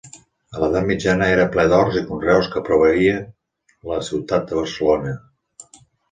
[0.53, 3.19] A l'edat mitjana era ple d'horts i conreus que proveïen
[3.91, 5.13] la ciutat de Barcelona.